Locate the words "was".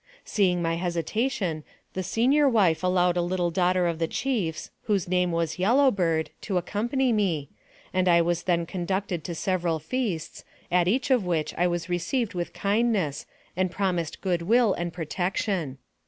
5.31-5.59, 8.19-8.41, 11.67-11.87